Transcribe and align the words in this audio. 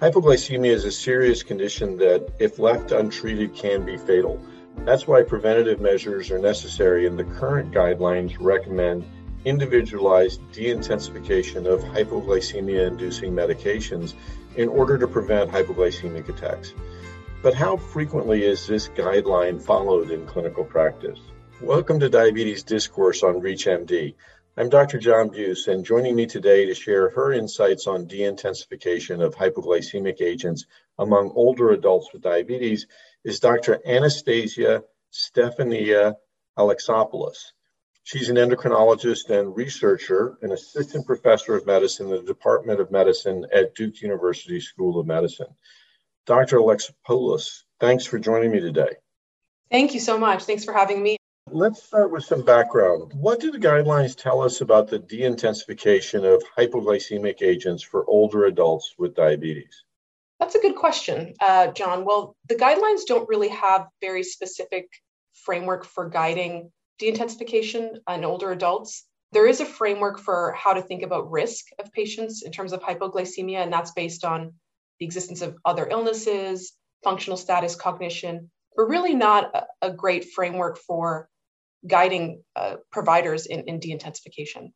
Hypoglycemia 0.00 0.70
is 0.70 0.84
a 0.84 0.92
serious 0.92 1.42
condition 1.42 1.96
that, 1.96 2.30
if 2.38 2.60
left 2.60 2.92
untreated, 2.92 3.52
can 3.54 3.84
be 3.84 3.98
fatal. 3.98 4.40
That's 4.84 5.08
why 5.08 5.22
preventative 5.22 5.80
measures 5.80 6.30
are 6.30 6.38
necessary, 6.38 7.06
and 7.06 7.18
the 7.18 7.24
current 7.24 7.72
guidelines 7.72 8.36
recommend 8.38 9.04
individualized 9.44 10.40
de-intensification 10.52 11.66
of 11.66 11.80
hypoglycemia 11.80 12.86
inducing 12.86 13.32
medications 13.32 14.14
in 14.56 14.68
order 14.68 14.96
to 14.98 15.08
prevent 15.08 15.50
hypoglycemic 15.50 16.28
attacks. 16.28 16.72
But 17.42 17.54
how 17.54 17.76
frequently 17.76 18.44
is 18.44 18.68
this 18.68 18.88
guideline 18.88 19.60
followed 19.60 20.12
in 20.12 20.26
clinical 20.26 20.62
practice? 20.64 21.18
Welcome 21.60 21.98
to 22.00 22.08
Diabetes 22.08 22.62
Discourse 22.62 23.22
on 23.22 23.40
ReachMD. 23.40 24.14
I'm 24.60 24.68
Dr. 24.68 24.98
John 24.98 25.30
Buse, 25.30 25.68
and 25.68 25.86
joining 25.86 26.14
me 26.14 26.26
today 26.26 26.66
to 26.66 26.74
share 26.74 27.08
her 27.08 27.32
insights 27.32 27.86
on 27.86 28.06
de-intensification 28.06 29.22
of 29.22 29.34
hypoglycemic 29.34 30.20
agents 30.20 30.66
among 30.98 31.32
older 31.34 31.70
adults 31.70 32.12
with 32.12 32.20
diabetes 32.20 32.86
is 33.24 33.40
Dr. 33.40 33.80
Anastasia 33.86 34.82
Stefania 35.10 36.16
Alexopoulos. 36.58 37.52
She's 38.02 38.28
an 38.28 38.36
endocrinologist 38.36 39.30
and 39.30 39.56
researcher, 39.56 40.36
an 40.42 40.52
assistant 40.52 41.06
professor 41.06 41.56
of 41.56 41.64
medicine 41.64 42.08
in 42.08 42.16
the 42.16 42.22
Department 42.22 42.82
of 42.82 42.90
Medicine 42.90 43.46
at 43.54 43.74
Duke 43.74 44.02
University 44.02 44.60
School 44.60 45.00
of 45.00 45.06
Medicine. 45.06 45.54
Dr. 46.26 46.58
Alexopoulos, 46.58 47.62
thanks 47.80 48.04
for 48.04 48.18
joining 48.18 48.50
me 48.50 48.60
today. 48.60 48.90
Thank 49.70 49.94
you 49.94 50.00
so 50.00 50.18
much. 50.18 50.42
Thanks 50.42 50.66
for 50.66 50.74
having 50.74 51.02
me. 51.02 51.19
Let's 51.52 51.82
start 51.82 52.12
with 52.12 52.24
some 52.24 52.42
background. 52.42 53.12
What 53.14 53.40
do 53.40 53.50
the 53.50 53.58
guidelines 53.58 54.14
tell 54.16 54.40
us 54.40 54.60
about 54.60 54.86
the 54.86 55.00
de-intensification 55.00 56.24
of 56.24 56.44
hypoglycemic 56.56 57.42
agents 57.42 57.82
for 57.82 58.08
older 58.08 58.44
adults 58.44 58.94
with 58.98 59.16
diabetes? 59.16 59.84
That's 60.38 60.54
a 60.54 60.60
good 60.60 60.76
question, 60.76 61.34
uh, 61.40 61.68
John. 61.68 62.04
Well, 62.04 62.36
the 62.48 62.54
guidelines 62.54 63.00
don't 63.06 63.28
really 63.28 63.48
have 63.48 63.88
very 64.00 64.22
specific 64.22 64.88
framework 65.32 65.84
for 65.84 66.08
guiding 66.08 66.70
de-intensification 67.00 67.98
in 68.08 68.24
older 68.24 68.52
adults. 68.52 69.04
There 69.32 69.48
is 69.48 69.60
a 69.60 69.66
framework 69.66 70.20
for 70.20 70.52
how 70.56 70.74
to 70.74 70.82
think 70.82 71.02
about 71.02 71.32
risk 71.32 71.66
of 71.80 71.92
patients 71.92 72.42
in 72.42 72.52
terms 72.52 72.72
of 72.72 72.80
hypoglycemia, 72.80 73.58
and 73.58 73.72
that's 73.72 73.92
based 73.92 74.24
on 74.24 74.52
the 75.00 75.06
existence 75.06 75.42
of 75.42 75.56
other 75.64 75.88
illnesses, 75.88 76.74
functional 77.02 77.36
status, 77.36 77.74
cognition, 77.74 78.50
but 78.76 78.84
really 78.84 79.14
not 79.14 79.50
a, 79.54 79.88
a 79.88 79.92
great 79.92 80.26
framework 80.32 80.78
for 80.78 81.28
guiding 81.86 82.42
uh, 82.56 82.76
providers 82.90 83.46
in, 83.46 83.60
in 83.60 83.78
de-intensification. 83.78 84.72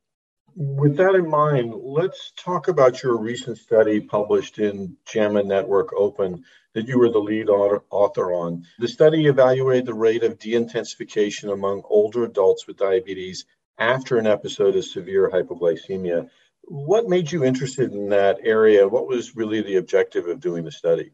With 0.57 0.97
that 0.99 1.17
in 1.17 1.29
mind, 1.29 1.75
let's 1.75 2.33
talk 2.37 2.69
about 2.69 3.03
your 3.03 3.19
recent 3.19 3.59
study 3.59 4.01
published 4.01 4.61
in 4.61 4.97
JAMA 5.07 5.43
Network 5.43 5.93
Open 5.97 6.45
that 6.75 6.87
you 6.87 6.99
were 6.99 7.11
the 7.11 7.19
lead 7.19 7.49
author 7.49 8.33
on. 8.33 8.65
The 8.79 8.89
study 8.89 9.27
evaluated 9.27 9.87
the 9.87 9.95
rate 9.95 10.23
of 10.23 10.39
de-intensification 10.39 11.51
among 11.51 11.83
older 11.89 12.25
adults 12.25 12.67
with 12.67 12.77
diabetes 12.77 13.47
after 13.79 14.19
an 14.19 14.29
episode 14.29 14.77
of 14.77 14.85
severe 14.85 15.29
hypoglycemia. 15.29 16.29
What 16.63 17.09
made 17.09 17.33
you 17.33 17.45
interested 17.45 17.93
in 17.93 18.09
that 18.11 18.39
area? 18.43 18.89
What 18.89 19.09
was 19.09 19.37
really 19.37 19.61
the 19.61 19.77
objective 19.77 20.29
of 20.29 20.41
doing 20.41 20.65
the 20.65 20.73
study? 20.73 21.13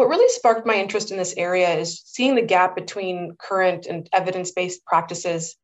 What 0.00 0.08
really 0.08 0.30
sparked 0.30 0.66
my 0.66 0.76
interest 0.76 1.10
in 1.10 1.18
this 1.18 1.34
area 1.36 1.74
is 1.74 2.00
seeing 2.06 2.34
the 2.34 2.40
gap 2.40 2.74
between 2.74 3.36
current 3.38 3.84
and 3.84 4.08
evidence 4.14 4.50
based 4.50 4.82
practices 4.86 5.56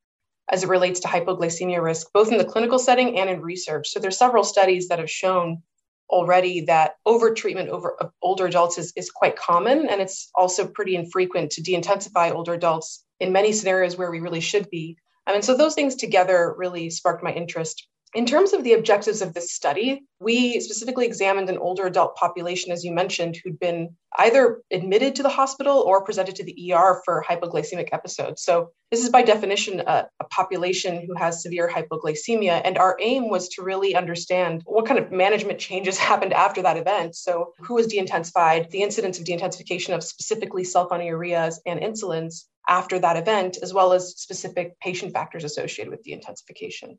as 0.52 0.62
it 0.62 0.68
relates 0.68 1.00
to 1.00 1.08
hypoglycemia 1.08 1.82
risk, 1.82 2.08
both 2.12 2.30
in 2.30 2.36
the 2.36 2.44
clinical 2.44 2.78
setting 2.78 3.18
and 3.18 3.30
in 3.30 3.40
research. 3.40 3.88
So, 3.88 3.98
there's 3.98 4.18
several 4.18 4.44
studies 4.44 4.88
that 4.88 4.98
have 4.98 5.10
shown 5.10 5.62
already 6.10 6.66
that 6.66 6.96
overtreatment 7.08 7.68
over 7.68 7.96
older 8.20 8.44
adults 8.44 8.76
is, 8.76 8.92
is 8.94 9.10
quite 9.10 9.36
common, 9.36 9.88
and 9.88 10.02
it's 10.02 10.28
also 10.34 10.68
pretty 10.68 10.96
infrequent 10.96 11.52
to 11.52 11.62
de 11.62 11.74
intensify 11.74 12.30
older 12.30 12.52
adults 12.52 13.06
in 13.18 13.32
many 13.32 13.52
scenarios 13.52 13.96
where 13.96 14.10
we 14.10 14.20
really 14.20 14.40
should 14.40 14.68
be. 14.68 14.98
I 15.26 15.32
mean, 15.32 15.40
so 15.40 15.56
those 15.56 15.74
things 15.74 15.94
together 15.94 16.54
really 16.58 16.90
sparked 16.90 17.24
my 17.24 17.32
interest. 17.32 17.88
In 18.16 18.24
terms 18.24 18.54
of 18.54 18.64
the 18.64 18.72
objectives 18.72 19.20
of 19.20 19.34
this 19.34 19.52
study, 19.52 20.06
we 20.20 20.58
specifically 20.60 21.04
examined 21.04 21.50
an 21.50 21.58
older 21.58 21.84
adult 21.84 22.16
population, 22.16 22.72
as 22.72 22.82
you 22.82 22.90
mentioned, 22.90 23.36
who'd 23.36 23.60
been 23.60 23.94
either 24.16 24.62
admitted 24.70 25.14
to 25.16 25.22
the 25.22 25.28
hospital 25.28 25.80
or 25.80 26.02
presented 26.02 26.34
to 26.36 26.42
the 26.42 26.72
ER 26.72 27.02
for 27.04 27.22
hypoglycemic 27.28 27.90
episodes. 27.92 28.40
So, 28.40 28.70
this 28.90 29.04
is 29.04 29.10
by 29.10 29.20
definition 29.20 29.80
a, 29.80 30.08
a, 30.18 30.24
population 30.30 31.04
who 31.06 31.14
has 31.14 31.42
severe 31.42 31.68
hypoglycemia. 31.68 32.62
And 32.64 32.78
our 32.78 32.96
aim 33.02 33.28
was 33.28 33.50
to 33.50 33.62
really 33.62 33.94
understand 33.94 34.62
what 34.64 34.86
kind 34.86 34.98
of 34.98 35.12
management 35.12 35.58
changes 35.58 35.98
happened 36.10 36.32
after 36.32 36.62
that 36.62 36.78
event. 36.78 37.16
So, 37.16 37.52
who 37.58 37.74
was 37.74 37.86
de 37.86 37.98
intensified, 37.98 38.70
the 38.70 38.80
incidence 38.82 39.18
of 39.18 39.26
de 39.26 39.34
intensification 39.34 39.92
of 39.92 40.02
specifically 40.02 40.62
sulfonylureas 40.62 41.56
and 41.66 41.80
insulins 41.80 42.44
after 42.66 42.98
that 42.98 43.18
event, 43.18 43.58
as 43.62 43.74
well 43.74 43.92
as 43.92 44.16
specific 44.16 44.80
patient 44.80 45.12
factors 45.12 45.44
associated 45.44 45.90
with 45.90 46.02
de 46.02 46.14
intensification. 46.14 46.98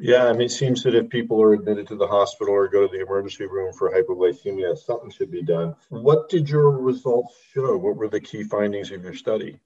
Yeah, 0.00 0.26
I 0.26 0.32
mean, 0.32 0.42
it 0.42 0.50
seems 0.50 0.82
that 0.82 0.94
if 0.94 1.08
people 1.08 1.40
are 1.40 1.52
admitted 1.52 1.86
to 1.88 1.96
the 1.96 2.06
hospital 2.06 2.54
or 2.54 2.68
go 2.68 2.86
to 2.86 2.92
the 2.92 3.02
emergency 3.02 3.46
room 3.46 3.72
for 3.72 3.90
hypoglycemia, 3.90 4.76
something 4.76 5.10
should 5.10 5.30
be 5.30 5.42
done. 5.42 5.74
What 5.88 6.28
did 6.28 6.48
your 6.48 6.70
results 6.70 7.34
show? 7.52 7.76
What 7.76 7.96
were 7.96 8.08
the 8.08 8.20
key 8.20 8.44
findings 8.44 8.90
of 8.90 9.02
your 9.02 9.14
study? 9.14 9.58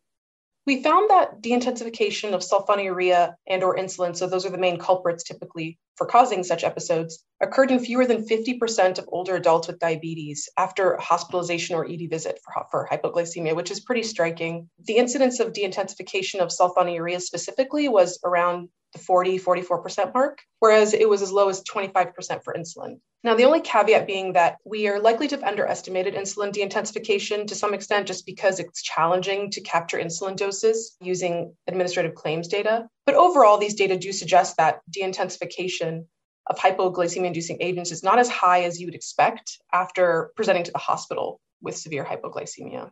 We 0.67 0.83
found 0.83 1.09
that 1.09 1.41
de-intensification 1.41 2.35
of 2.35 2.43
sulfonylurea 2.43 3.35
and 3.47 3.63
or 3.63 3.77
insulin, 3.77 4.15
so 4.15 4.27
those 4.27 4.45
are 4.45 4.51
the 4.51 4.59
main 4.59 4.79
culprits 4.79 5.25
typically 5.25 5.79
for 5.99 6.07
causing 6.07 6.45
such 6.45 6.63
episodes, 6.63 7.25
occurred 7.43 7.73
in 7.73 7.81
fewer 7.81 8.07
than 8.07 8.25
50% 8.25 8.99
of 8.99 9.09
older 9.11 9.35
adults 9.35 9.67
with 9.67 9.81
diabetes 9.81 10.49
after 10.57 10.97
hospitalization 10.99 11.75
or 11.75 11.85
ED 11.85 12.09
visit 12.09 12.39
for, 12.45 12.65
for 12.71 12.89
hypoglycemia, 12.91 13.57
which 13.57 13.73
is 13.73 13.81
pretty 13.81 14.05
striking. 14.05 14.71
The 14.87 14.97
incidence 14.97 15.41
of 15.41 15.53
de-intensification 15.53 16.41
of 16.41 16.51
sulfonylurea 16.51 17.21
specifically 17.21 17.89
was 17.89 18.21
around 18.25 18.69
the 18.93 18.99
40, 19.01 19.39
44% 19.41 20.15
mark, 20.15 20.41
whereas 20.61 20.95
it 20.95 21.09
was 21.09 21.21
as 21.21 21.33
low 21.33 21.49
as 21.49 21.63
25% 21.65 22.43
for 22.45 22.55
insulin. 22.55 23.01
Now, 23.25 23.35
the 23.35 23.45
only 23.45 23.61
caveat 23.61 24.07
being 24.07 24.35
that 24.35 24.59
we 24.65 24.87
are 24.87 25.01
likely 25.01 25.27
to 25.29 25.35
have 25.35 25.45
underestimated 25.45 26.15
insulin 26.15 26.53
de-intensification 26.53 27.49
to 27.49 27.55
some 27.57 27.75
extent 27.75 28.07
just 28.07 28.25
because 28.25 28.61
it's 28.61 28.83
challenging 28.83 29.51
to 29.51 29.61
capture 29.61 29.99
insulin 29.99 30.37
doses 30.37 30.97
using 31.01 31.55
administrative 31.67 32.15
claims 32.15 32.47
data. 32.47 32.87
But 33.09 33.15
overall, 33.15 33.57
these 33.57 33.73
data 33.73 33.97
do 33.97 34.13
suggest 34.13 34.59
that 34.59 34.83
de-intensification 34.91 36.07
of 36.47 36.59
hypoglycemia 36.59 37.25
inducing 37.25 37.57
agents 37.63 37.91
is 37.91 38.03
not 38.03 38.19
as 38.19 38.29
high 38.29 38.65
as 38.65 38.79
you 38.79 38.87
would 38.87 38.95
expect 38.95 39.63
after 39.73 40.31
presenting 40.37 40.65
to 40.65 40.73
the 40.73 40.77
hospital 40.77 41.41
with 41.63 41.75
severe 41.75 42.05
hypoglycemia. 42.05 42.91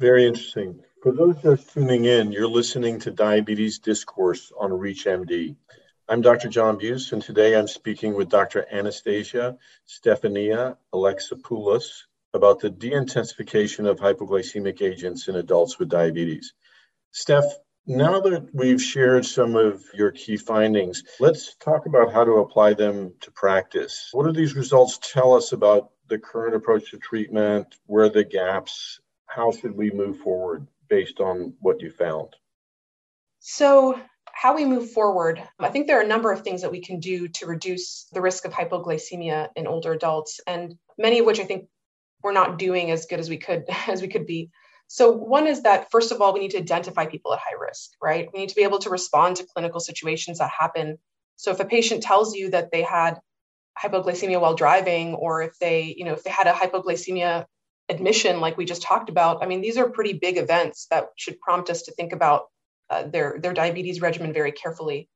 Very 0.00 0.26
interesting. 0.26 0.80
For 1.04 1.12
those 1.12 1.40
just 1.40 1.72
tuning 1.72 2.04
in, 2.04 2.32
you're 2.32 2.48
listening 2.48 2.98
to 2.98 3.12
Diabetes 3.12 3.78
Discourse 3.78 4.50
on 4.58 4.72
ReachMD. 4.72 5.54
I'm 6.08 6.20
Dr. 6.20 6.48
John 6.48 6.76
Buse, 6.76 7.12
and 7.12 7.22
today 7.22 7.56
I'm 7.56 7.68
speaking 7.68 8.14
with 8.14 8.28
Dr. 8.28 8.66
Anastasia 8.68 9.56
Stefania 9.86 10.76
Alexopoulos 10.92 12.06
about 12.34 12.58
the 12.58 12.70
de-intensification 12.70 13.86
of 13.86 14.00
hypoglycemic 14.00 14.82
agents 14.82 15.28
in 15.28 15.36
adults 15.36 15.78
with 15.78 15.90
diabetes. 15.90 16.54
Steph, 17.12 17.44
now 17.88 18.20
that 18.20 18.48
we've 18.52 18.80
shared 18.80 19.24
some 19.26 19.56
of 19.56 19.82
your 19.94 20.12
key 20.12 20.36
findings, 20.36 21.02
let's 21.18 21.56
talk 21.56 21.86
about 21.86 22.12
how 22.12 22.24
to 22.24 22.32
apply 22.32 22.74
them 22.74 23.14
to 23.22 23.30
practice. 23.32 24.10
What 24.12 24.26
do 24.26 24.32
these 24.32 24.54
results 24.54 24.98
tell 25.02 25.34
us 25.34 25.52
about 25.52 25.90
the 26.08 26.18
current 26.18 26.54
approach 26.54 26.90
to 26.90 26.98
treatment? 26.98 27.76
Where 27.86 28.04
are 28.04 28.08
the 28.08 28.24
gaps? 28.24 29.00
how 29.28 29.52
should 29.52 29.76
we 29.76 29.90
move 29.90 30.18
forward 30.18 30.66
based 30.88 31.20
on 31.20 31.54
what 31.60 31.80
you 31.80 31.90
found? 31.90 32.34
So, 33.40 34.00
how 34.32 34.54
we 34.54 34.64
move 34.64 34.90
forward, 34.90 35.42
I 35.58 35.68
think 35.68 35.86
there 35.86 35.98
are 35.98 36.04
a 36.04 36.08
number 36.08 36.32
of 36.32 36.42
things 36.42 36.62
that 36.62 36.70
we 36.70 36.80
can 36.80 37.00
do 37.00 37.28
to 37.28 37.46
reduce 37.46 38.06
the 38.12 38.20
risk 38.20 38.44
of 38.44 38.52
hypoglycemia 38.52 39.48
in 39.56 39.66
older 39.66 39.92
adults, 39.92 40.40
and 40.46 40.76
many 40.96 41.18
of 41.18 41.26
which 41.26 41.40
I 41.40 41.44
think 41.44 41.68
we're 42.22 42.32
not 42.32 42.58
doing 42.58 42.90
as 42.90 43.06
good 43.06 43.20
as 43.20 43.28
we 43.28 43.38
could 43.38 43.64
as 43.86 44.02
we 44.02 44.08
could 44.08 44.26
be. 44.26 44.50
So, 44.88 45.12
one 45.12 45.46
is 45.46 45.62
that 45.62 45.90
first 45.90 46.12
of 46.12 46.20
all, 46.22 46.32
we 46.32 46.40
need 46.40 46.52
to 46.52 46.58
identify 46.58 47.06
people 47.06 47.34
at 47.34 47.40
high 47.40 47.56
risk, 47.60 47.90
right? 48.02 48.28
We 48.32 48.40
need 48.40 48.48
to 48.48 48.54
be 48.54 48.62
able 48.62 48.78
to 48.80 48.90
respond 48.90 49.36
to 49.36 49.46
clinical 49.46 49.80
situations 49.80 50.38
that 50.38 50.50
happen. 50.50 50.98
So, 51.36 51.50
if 51.50 51.60
a 51.60 51.66
patient 51.66 52.02
tells 52.02 52.34
you 52.34 52.50
that 52.50 52.72
they 52.72 52.82
had 52.82 53.20
hypoglycemia 53.78 54.40
while 54.40 54.54
driving, 54.54 55.14
or 55.14 55.42
if 55.42 55.58
they, 55.58 55.94
you 55.96 56.04
know, 56.04 56.14
if 56.14 56.24
they 56.24 56.30
had 56.30 56.46
a 56.46 56.52
hypoglycemia 56.52 57.44
admission, 57.90 58.40
like 58.40 58.56
we 58.56 58.64
just 58.64 58.82
talked 58.82 59.10
about, 59.10 59.42
I 59.42 59.46
mean, 59.46 59.60
these 59.60 59.76
are 59.76 59.90
pretty 59.90 60.14
big 60.14 60.38
events 60.38 60.86
that 60.90 61.08
should 61.16 61.38
prompt 61.38 61.70
us 61.70 61.82
to 61.82 61.92
think 61.92 62.12
about 62.12 62.46
uh, 62.90 63.04
their, 63.04 63.38
their 63.40 63.52
diabetes 63.52 64.00
regimen 64.00 64.32
very 64.32 64.52
carefully. 64.52 65.08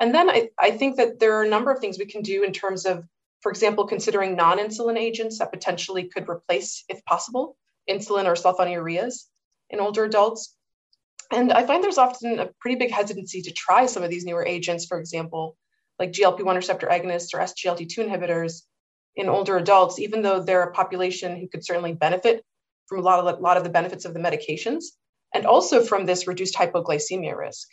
And 0.00 0.14
then 0.14 0.30
I, 0.30 0.48
I 0.58 0.70
think 0.70 0.96
that 0.96 1.18
there 1.18 1.34
are 1.38 1.42
a 1.42 1.48
number 1.48 1.70
of 1.70 1.80
things 1.80 1.98
we 1.98 2.06
can 2.06 2.22
do 2.22 2.42
in 2.42 2.52
terms 2.52 2.86
of, 2.86 3.04
for 3.42 3.50
example, 3.50 3.86
considering 3.86 4.34
non 4.36 4.58
insulin 4.58 4.96
agents 4.96 5.38
that 5.38 5.52
potentially 5.52 6.04
could 6.04 6.28
replace, 6.28 6.84
if 6.88 7.04
possible, 7.04 7.56
insulin 7.88 8.26
or 8.26 8.34
sulfonylureas 8.34 9.24
in 9.70 9.80
older 9.80 10.04
adults. 10.04 10.54
And 11.32 11.52
I 11.52 11.64
find 11.64 11.82
there's 11.82 11.98
often 11.98 12.40
a 12.40 12.50
pretty 12.60 12.76
big 12.76 12.90
hesitancy 12.90 13.42
to 13.42 13.52
try 13.52 13.86
some 13.86 14.02
of 14.02 14.10
these 14.10 14.24
newer 14.24 14.44
agents, 14.44 14.86
for 14.86 14.98
example, 14.98 15.56
like 15.98 16.12
GLP 16.12 16.42
1 16.42 16.56
receptor 16.56 16.88
agonists 16.88 17.34
or 17.34 17.38
SGLT2 17.38 18.08
inhibitors, 18.08 18.62
in 19.16 19.28
older 19.28 19.56
adults, 19.56 19.98
even 19.98 20.22
though 20.22 20.40
they're 20.40 20.62
a 20.62 20.72
population 20.72 21.36
who 21.38 21.48
could 21.48 21.64
certainly 21.64 21.92
benefit 21.92 22.44
from 22.86 22.98
a 22.98 23.02
lot 23.02 23.18
of 23.18 23.24
the, 23.24 23.42
lot 23.42 23.56
of 23.56 23.64
the 23.64 23.70
benefits 23.70 24.04
of 24.04 24.14
the 24.14 24.20
medications, 24.20 24.84
and 25.34 25.46
also 25.46 25.82
from 25.82 26.06
this 26.06 26.26
reduced 26.26 26.54
hypoglycemia 26.54 27.36
risk. 27.36 27.68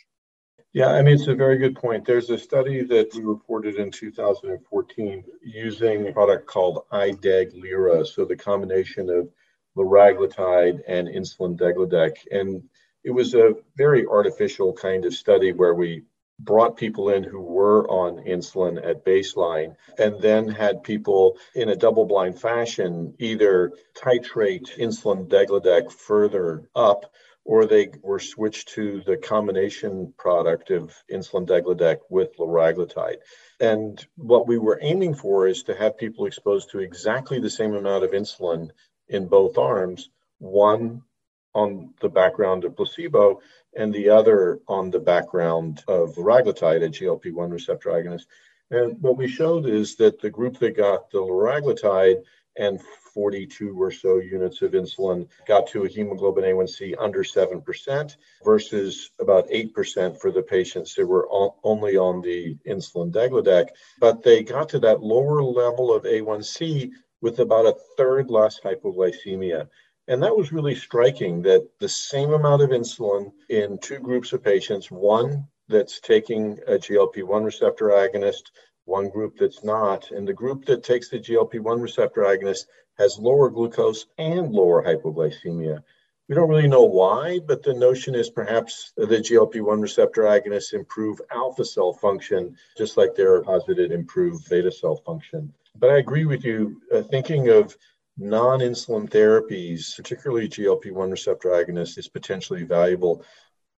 Yeah, 0.74 0.88
I 0.88 1.02
mean, 1.02 1.14
it's 1.14 1.26
a 1.26 1.34
very 1.34 1.56
good 1.56 1.76
point. 1.76 2.04
There's 2.04 2.30
a 2.30 2.38
study 2.38 2.84
that 2.84 3.14
we 3.14 3.22
reported 3.22 3.76
in 3.76 3.90
2014 3.90 5.24
using 5.42 6.08
a 6.08 6.12
product 6.12 6.46
called 6.46 6.84
iDeg-Lira, 6.92 8.04
so 8.04 8.24
the 8.24 8.36
combination 8.36 9.08
of 9.08 9.28
liraglutide 9.78 10.80
and 10.86 11.08
insulin 11.08 11.56
degludec. 11.56 12.16
And 12.30 12.64
it 13.04 13.10
was 13.10 13.34
a 13.34 13.54
very 13.76 14.06
artificial 14.06 14.72
kind 14.72 15.04
of 15.04 15.14
study 15.14 15.52
where 15.52 15.74
we 15.74 16.02
brought 16.40 16.76
people 16.76 17.10
in 17.10 17.24
who 17.24 17.40
were 17.40 17.88
on 17.88 18.24
insulin 18.24 18.78
at 18.86 19.04
baseline 19.04 19.74
and 19.98 20.20
then 20.20 20.48
had 20.48 20.84
people 20.84 21.36
in 21.54 21.68
a 21.68 21.76
double 21.76 22.04
blind 22.04 22.40
fashion 22.40 23.14
either 23.18 23.72
titrate 23.96 24.78
insulin 24.78 25.26
degludec 25.26 25.90
further 25.90 26.68
up 26.76 27.12
or 27.44 27.64
they 27.64 27.88
were 28.02 28.20
switched 28.20 28.68
to 28.68 29.02
the 29.06 29.16
combination 29.16 30.12
product 30.18 30.70
of 30.70 30.94
insulin 31.10 31.46
degludec 31.46 31.96
with 32.10 32.36
liraglutide. 32.36 33.16
And 33.58 34.06
what 34.16 34.46
we 34.46 34.58
were 34.58 34.78
aiming 34.82 35.14
for 35.14 35.48
is 35.48 35.62
to 35.64 35.74
have 35.74 35.96
people 35.96 36.26
exposed 36.26 36.70
to 36.70 36.80
exactly 36.80 37.40
the 37.40 37.50
same 37.50 37.74
amount 37.74 38.04
of 38.04 38.10
insulin 38.10 38.70
in 39.08 39.26
both 39.26 39.58
arms, 39.58 40.10
one 40.38 41.02
on 41.54 41.94
the 42.00 42.08
background 42.08 42.64
of 42.64 42.76
placebo 42.76 43.40
and 43.76 43.92
the 43.92 44.08
other 44.08 44.60
on 44.68 44.90
the 44.90 44.98
background 44.98 45.82
of 45.88 46.14
liraglutide, 46.16 46.84
a 46.84 46.88
GLP-1 46.88 47.50
receptor 47.50 47.90
agonist. 47.90 48.26
And 48.70 49.00
what 49.00 49.16
we 49.16 49.28
showed 49.28 49.66
is 49.66 49.96
that 49.96 50.20
the 50.20 50.30
group 50.30 50.58
that 50.58 50.76
got 50.76 51.10
the 51.10 51.18
liraglutide 51.18 52.22
and 52.56 52.80
42 53.14 53.80
or 53.80 53.90
so 53.90 54.18
units 54.18 54.62
of 54.62 54.72
insulin 54.72 55.28
got 55.46 55.66
to 55.68 55.84
a 55.84 55.88
hemoglobin 55.88 56.44
A1C 56.44 56.94
under 56.98 57.22
7% 57.22 58.16
versus 58.44 59.10
about 59.20 59.48
8% 59.48 60.20
for 60.20 60.30
the 60.30 60.42
patients 60.42 60.94
that 60.94 61.06
were 61.06 61.28
only 61.64 61.96
on 61.96 62.20
the 62.20 62.56
insulin 62.66 63.10
degludec. 63.12 63.68
But 64.00 64.22
they 64.22 64.42
got 64.42 64.68
to 64.70 64.78
that 64.80 65.02
lower 65.02 65.42
level 65.42 65.94
of 65.94 66.04
A1C 66.04 66.90
with 67.20 67.40
about 67.40 67.66
a 67.66 67.76
third 67.96 68.30
less 68.30 68.60
hypoglycemia. 68.60 69.68
And 70.08 70.22
that 70.22 70.36
was 70.36 70.52
really 70.52 70.74
striking 70.74 71.42
that 71.42 71.68
the 71.80 71.88
same 71.88 72.32
amount 72.32 72.62
of 72.62 72.70
insulin 72.70 73.30
in 73.48 73.78
two 73.78 73.98
groups 73.98 74.32
of 74.32 74.42
patients, 74.42 74.90
one 74.90 75.46
that's 75.68 76.00
taking 76.00 76.58
a 76.66 76.72
GLP 76.72 77.22
1 77.24 77.44
receptor 77.44 77.88
agonist, 77.88 78.50
one 78.86 79.10
group 79.10 79.36
that's 79.38 79.62
not. 79.62 80.10
And 80.10 80.26
the 80.26 80.32
group 80.32 80.64
that 80.64 80.82
takes 80.82 81.10
the 81.10 81.18
GLP 81.18 81.60
1 81.60 81.80
receptor 81.80 82.22
agonist 82.22 82.66
has 82.96 83.18
lower 83.18 83.50
glucose 83.50 84.06
and 84.16 84.50
lower 84.50 84.82
hypoglycemia. 84.82 85.82
We 86.28 86.34
don't 86.34 86.48
really 86.48 86.68
know 86.68 86.84
why, 86.84 87.38
but 87.46 87.62
the 87.62 87.72
notion 87.72 88.14
is 88.14 88.28
perhaps 88.28 88.92
the 88.96 89.06
GLP 89.06 89.62
1 89.62 89.80
receptor 89.80 90.22
agonists 90.22 90.74
improve 90.74 91.20
alpha 91.30 91.64
cell 91.64 91.92
function, 91.92 92.56
just 92.76 92.96
like 92.96 93.14
they're 93.14 93.42
posited 93.42 93.92
improve 93.92 94.46
beta 94.48 94.70
cell 94.70 94.96
function. 94.96 95.52
But 95.78 95.90
I 95.90 95.98
agree 95.98 96.24
with 96.24 96.44
you, 96.44 96.80
uh, 96.92 97.02
thinking 97.02 97.48
of 97.50 97.76
non-insulin 98.18 99.08
therapies, 99.08 99.96
particularly 99.96 100.48
GLP-1 100.48 101.10
receptor 101.10 101.50
agonists, 101.50 101.98
is 101.98 102.08
potentially 102.08 102.64
valuable. 102.64 103.24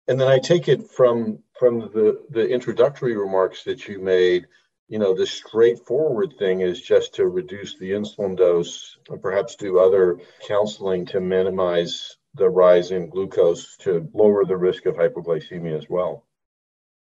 And 0.07 0.21
then 0.21 0.29
I 0.29 0.39
take 0.39 0.69
it 0.69 0.91
from 0.91 1.43
from 1.59 1.81
the 1.93 2.25
the 2.31 2.49
introductory 2.49 3.17
remarks 3.17 3.65
that 3.65 3.89
you 3.89 3.99
made. 3.99 4.47
You 4.87 4.99
know, 4.99 5.13
the 5.13 5.27
straightforward 5.27 6.35
thing 6.39 6.61
is 6.61 6.81
just 6.81 7.15
to 7.17 7.27
reduce 7.27 7.77
the 7.77 7.91
insulin 7.91 8.37
dose, 8.37 8.97
and 9.11 9.21
perhaps 9.21 9.57
do 9.57 9.79
other 9.79 10.19
counseling 10.47 11.05
to 11.07 11.21
minimize 11.21 12.17
the 12.35 12.49
rise 12.49 12.91
in 12.93 13.11
glucose 13.11 13.77
to 13.79 14.09
lower 14.15 14.45
the 14.45 14.57
risk 14.57 14.87
of 14.87 14.95
hypoglycemia 14.95 15.77
as 15.77 15.91
well. 15.91 16.28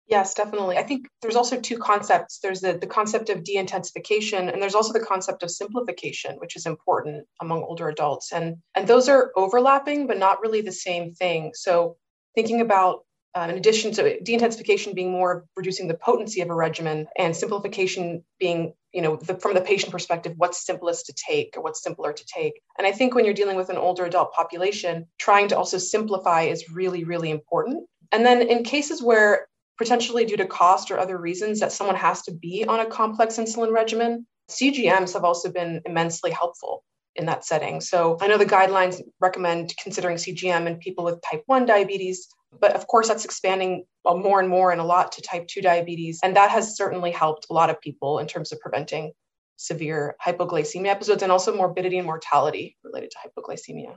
Yes, 0.08 0.34
definitely. 0.34 0.76
I 0.76 0.82
think 0.82 1.06
there's 1.22 1.36
also 1.36 1.60
two 1.60 1.78
concepts. 1.78 2.40
There's 2.40 2.60
the, 2.60 2.74
the 2.74 2.86
concept 2.86 3.30
of 3.30 3.44
de-intensification, 3.44 4.48
and 4.48 4.60
there's 4.60 4.74
also 4.74 4.92
the 4.92 5.04
concept 5.04 5.42
of 5.42 5.50
simplification, 5.50 6.36
which 6.36 6.56
is 6.56 6.66
important 6.66 7.26
among 7.40 7.62
older 7.62 7.88
adults. 7.88 8.32
And, 8.32 8.56
and 8.74 8.86
those 8.86 9.08
are 9.08 9.32
overlapping, 9.36 10.06
but 10.06 10.18
not 10.18 10.40
really 10.42 10.60
the 10.60 10.72
same 10.72 11.12
thing. 11.12 11.52
So 11.54 11.96
thinking 12.34 12.60
about 12.60 13.04
uh, 13.34 13.46
in 13.48 13.56
addition 13.56 13.92
to 13.92 14.20
de-intensification 14.20 14.94
being 14.94 15.10
more 15.10 15.46
reducing 15.56 15.88
the 15.88 15.94
potency 15.94 16.42
of 16.42 16.50
a 16.50 16.54
regimen 16.54 17.06
and 17.16 17.34
simplification 17.34 18.22
being 18.38 18.74
you 18.92 19.00
know 19.00 19.16
the, 19.16 19.34
from 19.36 19.54
the 19.54 19.60
patient 19.60 19.90
perspective 19.90 20.34
what's 20.36 20.66
simplest 20.66 21.06
to 21.06 21.14
take 21.14 21.56
or 21.56 21.62
what's 21.62 21.82
simpler 21.82 22.12
to 22.12 22.24
take 22.26 22.60
and 22.76 22.86
i 22.86 22.92
think 22.92 23.14
when 23.14 23.24
you're 23.24 23.32
dealing 23.32 23.56
with 23.56 23.70
an 23.70 23.78
older 23.78 24.04
adult 24.04 24.32
population 24.34 25.06
trying 25.18 25.48
to 25.48 25.56
also 25.56 25.78
simplify 25.78 26.42
is 26.42 26.68
really 26.70 27.04
really 27.04 27.30
important 27.30 27.88
and 28.10 28.26
then 28.26 28.42
in 28.42 28.62
cases 28.64 29.02
where 29.02 29.46
potentially 29.78 30.24
due 30.24 30.36
to 30.36 30.46
cost 30.46 30.90
or 30.90 30.98
other 30.98 31.18
reasons 31.18 31.60
that 31.60 31.72
someone 31.72 31.96
has 31.96 32.22
to 32.22 32.32
be 32.32 32.64
on 32.66 32.80
a 32.80 32.86
complex 32.86 33.36
insulin 33.36 33.72
regimen, 33.72 34.26
CGMs 34.50 35.14
have 35.14 35.24
also 35.24 35.50
been 35.50 35.80
immensely 35.86 36.30
helpful 36.30 36.84
in 37.16 37.26
that 37.26 37.44
setting. 37.44 37.80
So 37.80 38.16
I 38.20 38.26
know 38.26 38.38
the 38.38 38.46
guidelines 38.46 39.00
recommend 39.20 39.74
considering 39.82 40.16
CGM 40.16 40.66
in 40.66 40.76
people 40.76 41.04
with 41.04 41.20
type 41.22 41.42
1 41.46 41.66
diabetes, 41.66 42.28
but 42.60 42.72
of 42.74 42.86
course 42.86 43.08
that's 43.08 43.24
expanding 43.24 43.84
more 44.04 44.40
and 44.40 44.48
more 44.48 44.72
and 44.72 44.80
a 44.80 44.84
lot 44.84 45.12
to 45.12 45.22
type 45.22 45.46
2 45.48 45.60
diabetes. 45.60 46.20
And 46.22 46.36
that 46.36 46.50
has 46.50 46.76
certainly 46.76 47.10
helped 47.10 47.46
a 47.50 47.52
lot 47.52 47.70
of 47.70 47.80
people 47.80 48.18
in 48.18 48.26
terms 48.26 48.52
of 48.52 48.60
preventing 48.60 49.12
severe 49.56 50.16
hypoglycemia 50.24 50.88
episodes 50.88 51.22
and 51.22 51.30
also 51.30 51.54
morbidity 51.54 51.98
and 51.98 52.06
mortality 52.06 52.76
related 52.82 53.10
to 53.12 53.18
hypoglycemia. 53.18 53.96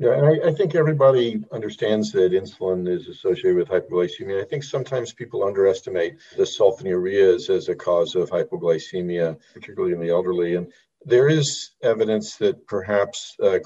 Yeah, 0.00 0.12
and 0.12 0.26
I, 0.26 0.48
I, 0.48 0.52
think 0.52 0.76
everybody 0.76 1.42
understands 1.50 2.12
that 2.12 2.30
insulin 2.30 2.88
is 2.88 3.08
associated 3.08 3.56
with 3.56 3.66
hypoglycemia. 3.66 4.40
I 4.40 4.44
think 4.44 4.62
sometimes 4.62 5.12
people 5.12 5.42
underestimate 5.42 6.18
the 6.36 6.44
sulfonylureas 6.44 7.50
as 7.50 7.68
a 7.68 7.74
cause 7.74 8.14
of 8.14 8.30
hypoglycemia, 8.30 9.36
particularly 9.54 9.94
in 9.94 10.00
the 10.00 10.10
elderly. 10.10 10.54
And 10.54 10.72
there 11.04 11.28
is 11.28 11.70
evidence 11.82 12.36
that 12.36 12.64
perhaps 12.68 13.34
uh, 13.42 13.58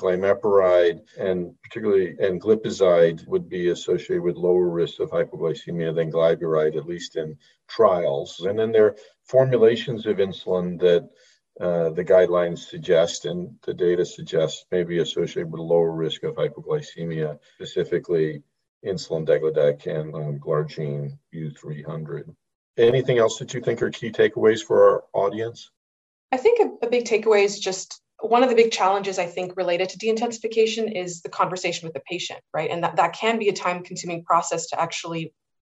and 1.18 1.54
particularly 1.62 2.16
and 2.18 2.40
glipizide 2.40 3.26
would 3.26 3.50
be 3.50 3.68
associated 3.68 4.22
with 4.22 4.36
lower 4.36 4.70
risks 4.70 5.00
of 5.00 5.10
hypoglycemia 5.10 5.94
than 5.94 6.10
glyburide, 6.10 6.78
at 6.78 6.86
least 6.86 7.16
in 7.16 7.36
trials. 7.68 8.40
And 8.40 8.58
then 8.58 8.72
there 8.72 8.86
are 8.86 8.96
formulations 9.24 10.06
of 10.06 10.16
insulin 10.16 10.80
that 10.80 11.10
uh, 11.60 11.90
the 11.90 12.04
guidelines 12.04 12.58
suggest 12.58 13.26
and 13.26 13.54
the 13.64 13.74
data 13.74 14.04
suggests 14.04 14.64
may 14.70 14.82
be 14.82 14.98
associated 14.98 15.50
with 15.50 15.60
a 15.60 15.64
lower 15.64 15.92
risk 15.92 16.22
of 16.22 16.36
hypoglycemia, 16.36 17.38
specifically 17.54 18.42
insulin 18.84 19.26
degludec 19.26 19.86
and 19.86 20.14
um, 20.14 20.38
glargine 20.38 21.18
U300. 21.34 22.34
Anything 22.78 23.18
else 23.18 23.38
that 23.38 23.52
you 23.52 23.60
think 23.60 23.82
are 23.82 23.90
key 23.90 24.10
takeaways 24.10 24.64
for 24.64 24.82
our 24.82 25.04
audience? 25.12 25.70
I 26.32 26.38
think 26.38 26.60
a, 26.60 26.86
a 26.86 26.88
big 26.88 27.04
takeaway 27.04 27.44
is 27.44 27.60
just 27.60 28.00
one 28.20 28.42
of 28.42 28.48
the 28.48 28.54
big 28.54 28.70
challenges 28.70 29.18
I 29.18 29.26
think 29.26 29.56
related 29.56 29.90
to 29.90 29.98
de-intensification 29.98 30.88
is 30.88 31.20
the 31.20 31.28
conversation 31.28 31.86
with 31.86 31.94
the 31.94 32.02
patient, 32.08 32.40
right? 32.54 32.70
And 32.70 32.82
that, 32.82 32.96
that 32.96 33.12
can 33.12 33.38
be 33.38 33.48
a 33.48 33.52
time 33.52 33.82
consuming 33.82 34.24
process 34.24 34.68
to 34.68 34.80
actually 34.80 35.34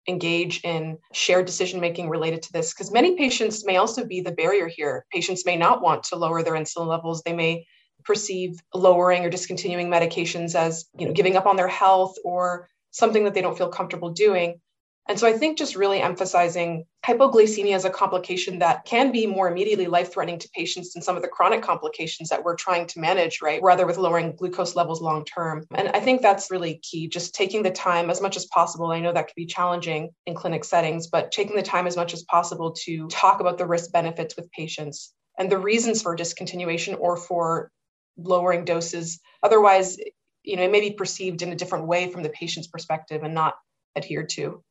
engage 0.09 0.61
in 0.64 0.99
shared 1.12 1.47
decision 1.47 1.80
making 1.80 2.09
related 2.09 2.42
to 2.42 2.52
this 2.52 2.73
because 2.73 2.92
many 2.92 3.16
patients 3.16 3.64
may 3.64 3.76
also 3.76 4.04
be 4.04 4.21
the 4.21 4.32
barrier 4.32 4.66
here. 4.66 5.06
Patients 5.12 5.47
may 5.47 5.56
not 5.56 5.82
want 5.82 6.04
to 6.04 6.16
lower 6.16 6.42
their 6.42 6.54
insulin 6.54 6.87
levels. 6.87 7.23
They 7.23 7.32
may 7.32 7.66
perceive 8.04 8.56
lowering 8.75 9.25
or 9.25 9.30
discontinuing 9.30 9.88
medications 9.88 10.54
as 10.54 10.87
you 10.99 11.06
know 11.06 11.12
giving 11.12 11.37
up 11.37 11.47
on 11.47 11.56
their 11.56 11.68
health 11.68 12.16
or 12.25 12.68
something 12.90 13.25
that 13.25 13.35
they 13.35 13.42
don't 13.42 13.56
feel 13.56 13.68
comfortable 13.68 14.11
doing 14.11 14.61
and 15.09 15.18
so 15.18 15.26
I 15.26 15.32
think 15.32 15.59
just 15.59 15.75
really 15.75 16.00
emphasizing 16.00 16.85
hypoglycemia 17.04 17.75
as 17.75 17.85
a 17.85 17.90
complication 17.90 18.61
that 18.61 18.85
can 18.85 19.11
be 19.11 19.26
more 19.26 19.50
immediately 19.50 19.88
life 19.88 20.12
threatening 20.12 20.38
to 20.38 20.49
patients 20.54 20.92
than 20.92 21.02
some 21.02 21.16
of 21.16 21.23
the 21.23 21.28
chronic 21.28 21.61
complications 21.61 22.28
that 22.28 22.44
we're 22.44 22.54
trying 22.54 22.87
to 22.87 23.00
manage, 23.00 23.42
right? 23.42 23.61
Rather 23.62 23.85
with 23.85 23.99
lowering 23.99 24.37
glucose 24.37 24.76
levels 24.76 25.02
long 25.02 25.25
term. 25.25 25.64
And 25.75 25.88
I 25.88 25.99
think 25.99 26.23
that's 26.23 26.52
really 26.52 26.80
key, 26.82 27.09
just 27.09 27.35
taking 27.35 27.64
the 27.64 27.71
time 27.73 28.11
as 28.11 28.23
much 28.23 28.37
as 28.37 28.47
possible. 28.47 28.92
I 28.92 29.00
know 29.00 29.12
that 29.12 29.26
can 29.26 29.35
be 29.37 29.47
challenging 29.47 30.11
in 30.26 30.35
clinic 30.35 30.64
settings, 30.64 31.09
but 31.09 31.32
taking 31.32 31.56
the 31.56 31.62
time 31.62 31.88
as 31.88 31.97
much 31.97 32.14
as 32.14 32.23
possible 32.23 32.73
to 32.85 33.09
talk 33.09 33.40
about 33.40 33.59
the 33.59 33.66
risk 33.66 33.90
benefits 33.90 34.37
with 34.37 34.50
patients 34.52 35.12
and 35.37 35.50
the 35.50 35.59
reasons 35.59 36.00
for 36.00 36.16
discontinuation 36.16 36.97
or 36.99 37.16
for 37.16 37.73
lowering 38.16 38.64
doses. 38.64 39.18
Otherwise, 39.42 39.97
you 40.44 40.56
know, 40.56 40.62
it 40.62 40.71
may 40.71 40.80
be 40.80 40.92
perceived 40.92 41.42
in 41.42 41.50
a 41.50 41.56
different 41.56 41.88
way 41.88 42.09
from 42.09 42.23
the 42.23 42.28
patient's 42.28 42.68
perspective 42.68 43.25
and 43.25 43.35
not 43.35 43.54
adhered 43.97 44.28
to. 44.28 44.62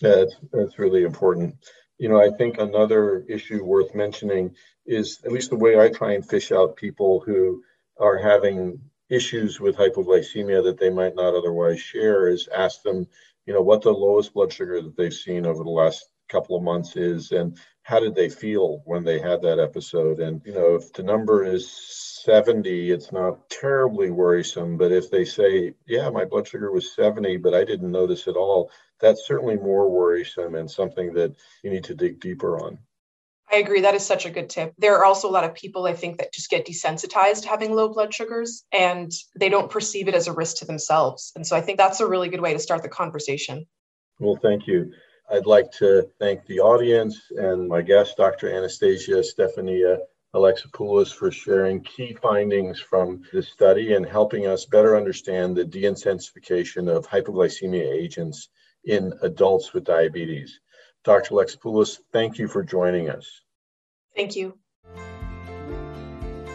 Yeah, 0.00 0.16
that's, 0.16 0.36
that's 0.52 0.78
really 0.78 1.02
important. 1.04 1.56
You 1.98 2.08
know, 2.08 2.20
I 2.20 2.30
think 2.30 2.58
another 2.58 3.24
issue 3.28 3.62
worth 3.64 3.94
mentioning 3.94 4.56
is 4.86 5.20
at 5.24 5.32
least 5.32 5.50
the 5.50 5.56
way 5.56 5.78
I 5.78 5.90
try 5.90 6.12
and 6.12 6.26
fish 6.26 6.52
out 6.52 6.76
people 6.76 7.20
who 7.20 7.62
are 7.98 8.16
having 8.18 8.80
issues 9.10 9.60
with 9.60 9.76
hypoglycemia 9.76 10.64
that 10.64 10.78
they 10.78 10.90
might 10.90 11.14
not 11.14 11.34
otherwise 11.34 11.80
share 11.80 12.28
is 12.28 12.48
ask 12.48 12.82
them, 12.82 13.06
you 13.44 13.52
know, 13.52 13.60
what 13.60 13.82
the 13.82 13.90
lowest 13.90 14.32
blood 14.32 14.52
sugar 14.52 14.80
that 14.80 14.96
they've 14.96 15.12
seen 15.12 15.44
over 15.44 15.62
the 15.62 15.70
last 15.70 16.09
couple 16.30 16.56
of 16.56 16.62
months 16.62 16.96
is 16.96 17.32
and 17.32 17.58
how 17.82 17.98
did 17.98 18.14
they 18.14 18.28
feel 18.28 18.82
when 18.84 19.04
they 19.04 19.18
had 19.18 19.42
that 19.42 19.58
episode 19.58 20.20
and 20.20 20.40
you 20.44 20.52
know 20.52 20.76
if 20.76 20.92
the 20.92 21.02
number 21.02 21.44
is 21.44 21.70
70 22.24 22.90
it's 22.90 23.12
not 23.12 23.50
terribly 23.50 24.10
worrisome 24.10 24.76
but 24.76 24.92
if 24.92 25.10
they 25.10 25.24
say 25.24 25.74
yeah 25.86 26.08
my 26.08 26.24
blood 26.24 26.46
sugar 26.46 26.70
was 26.70 26.94
70 26.94 27.38
but 27.38 27.54
i 27.54 27.64
didn't 27.64 27.90
notice 27.90 28.28
at 28.28 28.36
all 28.36 28.70
that's 29.00 29.26
certainly 29.26 29.56
more 29.56 29.90
worrisome 29.90 30.54
and 30.54 30.70
something 30.70 31.12
that 31.14 31.34
you 31.64 31.70
need 31.70 31.84
to 31.84 31.94
dig 31.94 32.20
deeper 32.20 32.58
on 32.64 32.78
I 33.52 33.56
agree. 33.56 33.80
That 33.80 33.96
is 33.96 34.06
such 34.06 34.26
a 34.26 34.30
good 34.30 34.48
tip. 34.48 34.74
There 34.78 34.96
are 34.96 35.04
also 35.04 35.28
a 35.28 35.32
lot 35.32 35.42
of 35.42 35.54
people, 35.54 35.84
I 35.86 35.92
think, 35.92 36.18
that 36.18 36.32
just 36.32 36.50
get 36.50 36.66
desensitized 36.66 37.42
to 37.42 37.48
having 37.48 37.74
low 37.74 37.88
blood 37.88 38.14
sugars 38.14 38.64
and 38.70 39.10
they 39.34 39.48
don't 39.48 39.68
perceive 39.68 40.06
it 40.06 40.14
as 40.14 40.28
a 40.28 40.32
risk 40.32 40.58
to 40.58 40.66
themselves. 40.66 41.32
And 41.34 41.44
so 41.44 41.56
I 41.56 41.60
think 41.60 41.76
that's 41.76 41.98
a 41.98 42.06
really 42.06 42.28
good 42.28 42.40
way 42.40 42.52
to 42.52 42.60
start 42.60 42.82
the 42.82 42.88
conversation. 42.88 43.66
Well, 44.20 44.38
thank 44.40 44.68
you. 44.68 44.92
I'd 45.32 45.46
like 45.46 45.70
to 45.72 46.10
thank 46.18 46.44
the 46.46 46.58
audience 46.58 47.30
and 47.36 47.68
my 47.68 47.82
guest, 47.82 48.16
Dr. 48.16 48.50
Anastasia 48.50 49.22
Stefania 49.22 49.98
Alexopoulos, 50.34 51.14
for 51.14 51.30
sharing 51.30 51.84
key 51.84 52.14
findings 52.14 52.80
from 52.80 53.22
this 53.32 53.48
study 53.48 53.94
and 53.94 54.04
helping 54.04 54.48
us 54.48 54.64
better 54.64 54.96
understand 54.96 55.56
the 55.56 55.64
deintensification 55.64 56.88
of 56.88 57.06
hypoglycemia 57.06 57.92
agents 57.92 58.48
in 58.84 59.12
adults 59.22 59.72
with 59.72 59.84
diabetes. 59.84 60.58
Dr. 61.04 61.34
Alexopoulos, 61.34 62.00
thank 62.12 62.38
you 62.38 62.48
for 62.48 62.64
joining 62.64 63.08
us. 63.08 63.42
Thank 64.16 64.34
you. 64.34 64.59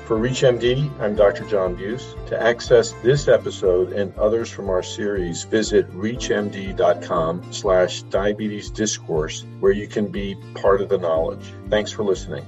For 0.05 0.17
ReachMD, 0.17 0.99
I'm 0.99 1.15
Dr. 1.15 1.45
John 1.45 1.73
Buse. 1.73 2.13
To 2.27 2.39
access 2.39 2.91
this 3.01 3.27
episode 3.27 3.91
and 3.91 4.15
others 4.19 4.51
from 4.51 4.69
our 4.69 4.83
series, 4.83 5.45
visit 5.45 5.91
reachmd.com 5.93 7.51
slash 7.51 8.03
diabetes 8.03 8.69
discourse, 8.69 9.47
where 9.59 9.71
you 9.71 9.87
can 9.87 10.07
be 10.07 10.35
part 10.53 10.81
of 10.81 10.89
the 10.89 10.99
knowledge. 10.99 11.51
Thanks 11.71 11.91
for 11.91 12.03
listening. 12.03 12.45